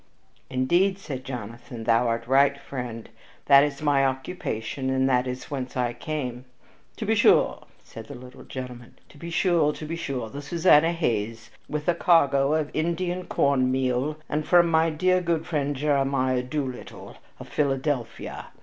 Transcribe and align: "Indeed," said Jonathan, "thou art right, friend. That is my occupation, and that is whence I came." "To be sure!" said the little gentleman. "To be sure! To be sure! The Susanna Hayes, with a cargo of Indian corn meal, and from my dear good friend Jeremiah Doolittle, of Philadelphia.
"Indeed," 0.49 0.97
said 0.97 1.23
Jonathan, 1.23 1.83
"thou 1.83 2.07
art 2.07 2.25
right, 2.25 2.59
friend. 2.59 3.07
That 3.45 3.63
is 3.63 3.83
my 3.83 4.03
occupation, 4.03 4.89
and 4.89 5.07
that 5.07 5.27
is 5.27 5.51
whence 5.51 5.77
I 5.77 5.93
came." 5.93 6.45
"To 6.95 7.05
be 7.05 7.13
sure!" 7.13 7.67
said 7.83 8.07
the 8.07 8.15
little 8.15 8.41
gentleman. 8.43 8.97
"To 9.09 9.19
be 9.19 9.29
sure! 9.29 9.73
To 9.73 9.85
be 9.85 9.95
sure! 9.95 10.31
The 10.31 10.41
Susanna 10.41 10.91
Hayes, 10.91 11.51
with 11.69 11.87
a 11.87 11.93
cargo 11.93 12.55
of 12.55 12.71
Indian 12.73 13.27
corn 13.27 13.71
meal, 13.71 14.17
and 14.27 14.43
from 14.43 14.71
my 14.71 14.89
dear 14.89 15.21
good 15.21 15.45
friend 15.45 15.75
Jeremiah 15.75 16.41
Doolittle, 16.41 17.17
of 17.39 17.47
Philadelphia. 17.47 18.47